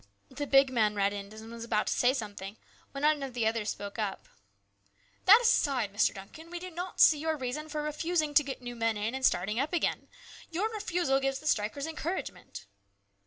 [0.31, 2.57] The big man reddened, and was about to say something,
[2.91, 4.29] when one of the others spoke up:
[5.25, 6.11] "That aside, "Mr.
[6.11, 9.23] Duncan, we do not see your reason for refusing to get new men in and
[9.23, 10.07] starting up again.
[10.49, 12.65] Your refusal gives the strikers encourage ment."